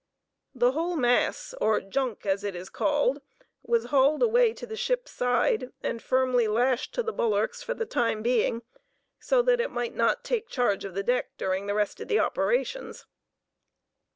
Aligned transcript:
The 0.55 0.71
whole 0.71 0.95
mass, 0.95 1.53
or 1.61 1.79
"junk" 1.79 2.25
as 2.25 2.43
it 2.43 2.55
is 2.55 2.69
called, 2.71 3.21
was 3.61 3.85
hauled 3.93 4.23
away 4.23 4.51
to 4.51 4.65
the 4.65 4.75
ship's 4.75 5.11
side 5.11 5.71
and 5.83 6.01
firmly 6.01 6.47
lashed 6.47 6.95
to 6.95 7.03
the 7.03 7.13
bulwarks 7.13 7.61
for 7.61 7.75
the 7.75 7.85
time 7.85 8.23
being, 8.23 8.63
so 9.19 9.43
that 9.43 9.61
it 9.61 9.69
might 9.69 9.93
not 9.93 10.23
"take 10.23 10.49
charge" 10.49 10.85
of 10.85 10.95
the 10.95 11.03
deck 11.03 11.29
during 11.37 11.67
the 11.67 11.75
rest 11.75 11.99
of 12.01 12.07
the 12.07 12.17
operations. 12.17 13.05